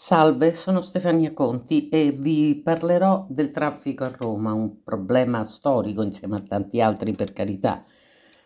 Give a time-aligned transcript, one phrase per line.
[0.00, 6.36] Salve, sono Stefania Conti e vi parlerò del traffico a Roma, un problema storico insieme
[6.36, 7.84] a tanti altri per carità,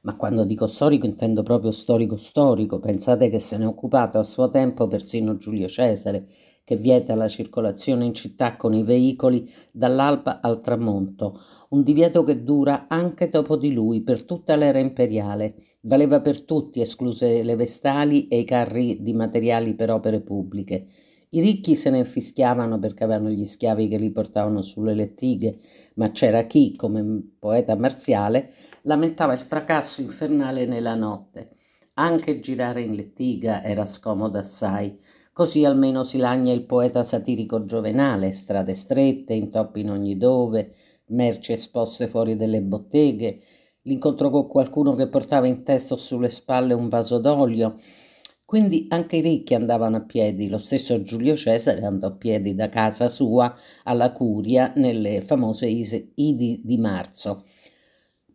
[0.00, 4.24] ma quando dico storico intendo proprio storico storico, pensate che se ne è occupato a
[4.24, 6.26] suo tempo persino Giulio Cesare,
[6.64, 12.42] che vieta la circolazione in città con i veicoli dall'alba al tramonto, un divieto che
[12.42, 18.26] dura anche dopo di lui per tutta l'era imperiale, valeva per tutti, escluse le vestali
[18.26, 20.88] e i carri di materiali per opere pubbliche.
[21.36, 25.58] I ricchi se ne infischiavano perché avevano gli schiavi che li portavano sulle lettighe,
[25.96, 28.52] ma c'era chi, come poeta marziale,
[28.84, 31.50] lamentava il fracasso infernale nella notte.
[31.98, 34.98] Anche girare in lettiga era scomodo assai.
[35.30, 40.72] Così almeno si lagna il poeta satirico giovenale, strade strette, intoppi in ogni dove,
[41.08, 43.40] merci esposte fuori delle botteghe,
[43.82, 47.76] l'incontro con qualcuno che portava in testa o sulle spalle un vaso d'olio,
[48.46, 52.68] quindi anche i ricchi andavano a piedi, lo stesso Giulio Cesare andò a piedi da
[52.68, 57.44] casa sua alla Curia nelle famose Idi di marzo.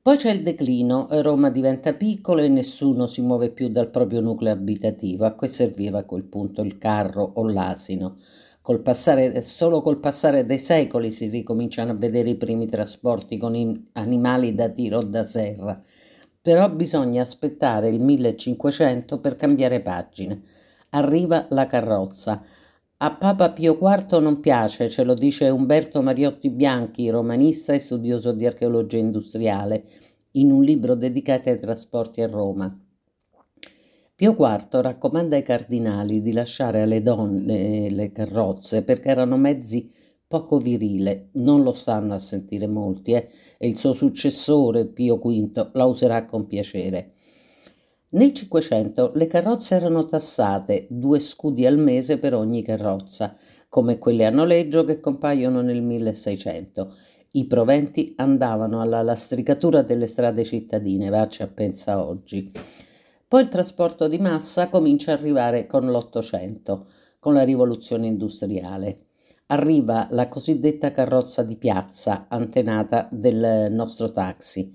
[0.01, 4.51] Poi c'è il declino, Roma diventa piccola e nessuno si muove più dal proprio nucleo
[4.51, 8.17] abitativo, a cui serviva a quel punto il carro o l'asino.
[8.61, 13.89] Col passare, solo col passare dei secoli si ricominciano a vedere i primi trasporti con
[13.93, 15.81] animali da tiro o da serra
[16.41, 20.39] però bisogna aspettare il 1500 per cambiare pagina.
[20.89, 22.43] Arriva la carrozza.
[22.97, 28.31] A Papa Pio IV non piace, ce lo dice Umberto Mariotti Bianchi, romanista e studioso
[28.31, 29.83] di archeologia industriale,
[30.31, 32.75] in un libro dedicato ai trasporti a Roma.
[34.15, 39.91] Pio IV raccomanda ai cardinali di lasciare alle donne le carrozze perché erano mezzi
[40.31, 43.27] poco virile, non lo stanno a sentire molti, eh?
[43.57, 47.15] e il suo successore Pio V la userà con piacere.
[48.11, 53.35] Nel Cinquecento le carrozze erano tassate, due scudi al mese per ogni carrozza,
[53.67, 56.95] come quelle a noleggio che compaiono nel 1600.
[57.31, 62.49] I proventi andavano alla lastricatura delle strade cittadine, vacci a pensa oggi.
[63.27, 66.87] Poi il trasporto di massa comincia a arrivare con l'Ottocento,
[67.19, 69.07] con la rivoluzione industriale
[69.51, 74.73] arriva la cosiddetta carrozza di piazza antenata del nostro taxi.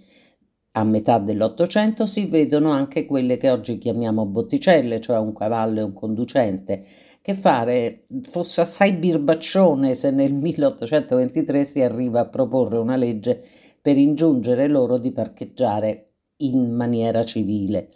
[0.73, 5.83] A metà dell'Ottocento si vedono anche quelle che oggi chiamiamo botticelle, cioè un cavallo e
[5.83, 6.85] un conducente.
[7.23, 8.05] Che fare?
[8.21, 13.43] Fosse assai birbaccione se nel 1823 si arriva a proporre una legge
[13.81, 17.89] per ingiungere loro di parcheggiare in maniera civile.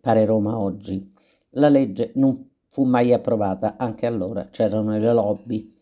[0.00, 1.12] Pare Roma oggi.
[1.50, 5.80] La legge non fu mai approvata, anche allora c'erano le lobby.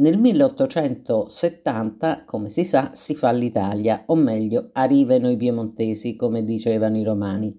[0.00, 6.96] Nel 1870, come si sa, si fa l'Italia, o meglio, arrivano i piemontesi, come dicevano
[6.96, 7.54] i romani.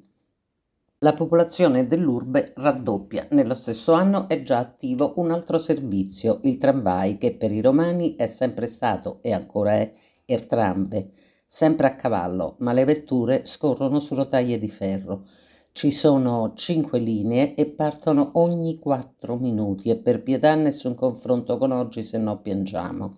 [1.03, 3.28] La popolazione dell'urbe raddoppia.
[3.29, 8.16] Nello stesso anno è già attivo un altro servizio, il tramvai, che per i romani
[8.16, 9.94] è sempre stato e ancora è
[10.25, 11.12] Ertramve,
[11.46, 15.28] sempre a cavallo, ma le vetture scorrono su rotaie di ferro.
[15.74, 21.72] Ci sono cinque linee e partono ogni quattro minuti e per pietà nessun confronto con
[21.72, 23.16] oggi se no piangiamo.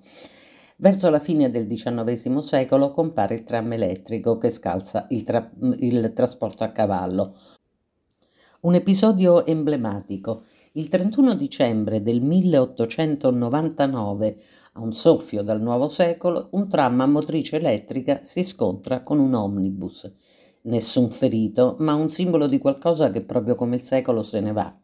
[0.77, 6.11] Verso la fine del XIX secolo compare il tram elettrico che scalza il, tra- il
[6.13, 7.35] trasporto a cavallo.
[8.61, 10.43] Un episodio emblematico.
[10.73, 14.37] Il 31 dicembre del 1899,
[14.73, 19.33] a un soffio dal nuovo secolo, un tram a motrice elettrica si scontra con un
[19.33, 20.11] omnibus
[20.63, 24.75] nessun ferito, ma un simbolo di qualcosa che proprio come il secolo se ne va.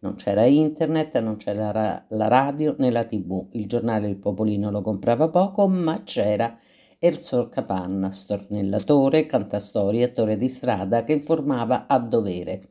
[0.00, 4.70] Non c'era internet, non c'era ra- la radio né la tv, il giornale Il Popolino
[4.70, 6.56] lo comprava poco, ma c'era
[6.98, 12.68] Erzor Capanna, stornellatore, cantastorie, attore di strada che informava a dovere.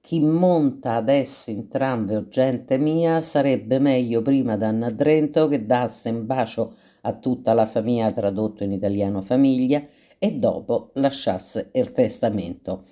[0.00, 6.10] Chi monta adesso in tramve o gente mia sarebbe meglio prima da Annadrento che dasse
[6.10, 9.82] un bacio a tutta la famiglia tradotto in italiano famiglia
[10.24, 12.84] e dopo lasciasse il testamento.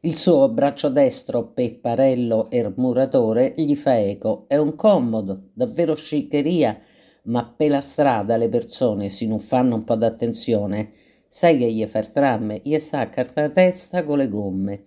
[0.00, 4.46] Il suo braccio destro, pepparello e muratore, gli fa eco.
[4.48, 6.78] È un comodo, davvero sciccheria,
[7.24, 10.92] ma per la strada le persone si non fanno un po' d'attenzione.
[11.26, 14.84] Sai che gli fa il tram, gli sta a carta testa con le gomme.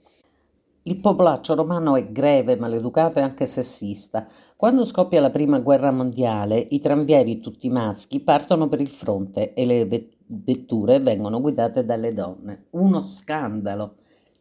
[0.82, 4.28] Il popolaccio romano è greve, maleducato e anche sessista.
[4.56, 9.66] Quando scoppia la prima guerra mondiale, i tranvieri tutti maschi partono per il fronte e
[9.66, 9.86] le
[10.28, 12.66] vetture vengono guidate dalle donne.
[12.72, 13.96] Uno scandalo.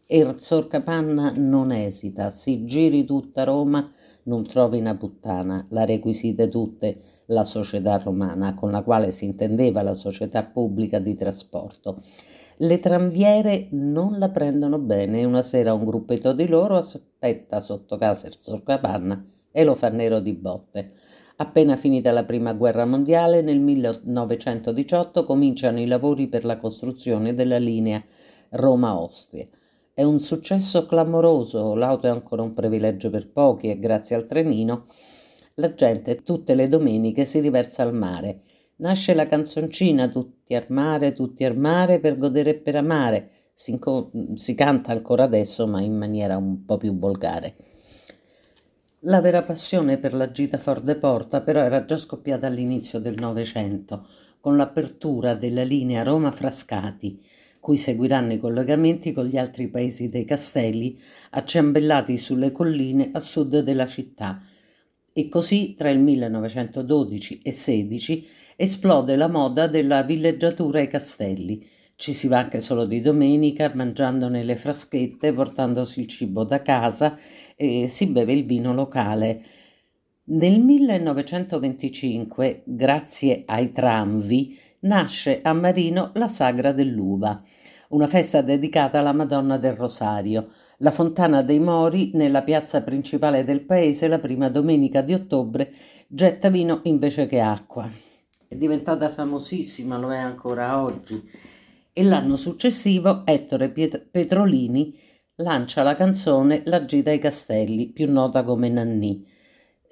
[0.08, 3.90] Erzor Capanna non esita, si giri tutta Roma,
[4.24, 9.82] non trovi una puttana, la requisite tutte la società romana, con la quale si intendeva
[9.82, 12.02] la società pubblica di trasporto.
[12.58, 18.28] Le tranviere non la prendono bene una sera un gruppetto di loro aspetta sotto casa
[18.28, 20.92] Erzor Capanna e lo fa nero di botte.
[21.38, 27.58] Appena finita la prima guerra mondiale, nel 1918 cominciano i lavori per la costruzione della
[27.58, 28.02] linea
[28.50, 29.46] Roma-Ostia.
[29.92, 34.86] È un successo clamoroso, l'auto è ancora un privilegio per pochi e grazie al trenino
[35.56, 38.40] la gente tutte le domeniche si riversa al mare.
[38.76, 43.30] Nasce la canzoncina Tutti al mare, tutti al mare per godere e per amare.
[43.52, 43.78] Si,
[44.34, 47.56] si canta ancora adesso ma in maniera un po' più volgare.
[49.08, 53.14] La vera passione per la gita Ford de Porta però era già scoppiata all'inizio del
[53.14, 54.04] Novecento,
[54.40, 57.22] con l'apertura della linea Roma-Frascati,
[57.60, 60.98] cui seguiranno i collegamenti con gli altri paesi dei castelli,
[61.30, 64.42] acciambellati sulle colline a sud della città.
[65.12, 68.26] E così tra il 1912 e 16
[68.56, 71.64] esplode la moda della villeggiatura ai castelli,
[71.96, 77.18] ci si va anche solo di domenica, mangiando nelle fraschette, portandosi il cibo da casa
[77.56, 79.42] e si beve il vino locale.
[80.24, 87.42] Nel 1925, grazie ai tramvi, nasce a Marino la Sagra dell'Uva,
[87.88, 93.62] una festa dedicata alla Madonna del Rosario, la Fontana dei Mori, nella piazza principale del
[93.62, 95.72] paese, la prima domenica di ottobre,
[96.08, 97.88] getta vino invece che acqua.
[98.48, 101.54] È diventata famosissima, lo è ancora oggi
[101.98, 104.94] e l'anno successivo Ettore Piet- Petrolini
[105.36, 109.26] lancia la canzone La gita ai castelli, più nota come Nanni.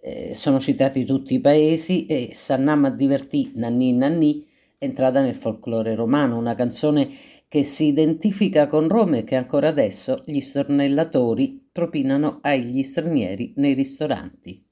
[0.02, 4.46] Eh, sono citati tutti i paesi e Sannama divertì Nanni Nanni
[4.76, 7.08] è entrata nel folklore romano, una canzone
[7.48, 13.72] che si identifica con Roma e che ancora adesso gli stornellatori propinano agli stranieri nei
[13.72, 14.63] ristoranti.